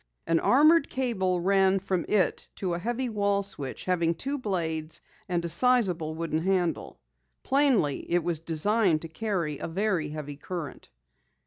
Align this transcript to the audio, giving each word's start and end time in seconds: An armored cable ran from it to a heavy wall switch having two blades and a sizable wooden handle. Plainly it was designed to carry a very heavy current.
An 0.25 0.39
armored 0.39 0.89
cable 0.89 1.39
ran 1.41 1.77
from 1.77 2.07
it 2.09 2.47
to 2.55 2.73
a 2.73 2.79
heavy 2.79 3.07
wall 3.07 3.43
switch 3.43 3.85
having 3.85 4.15
two 4.15 4.39
blades 4.39 4.99
and 5.29 5.45
a 5.45 5.47
sizable 5.47 6.15
wooden 6.15 6.41
handle. 6.41 6.99
Plainly 7.43 8.11
it 8.11 8.23
was 8.23 8.39
designed 8.39 9.03
to 9.03 9.07
carry 9.07 9.59
a 9.59 9.67
very 9.67 10.09
heavy 10.09 10.37
current. 10.37 10.89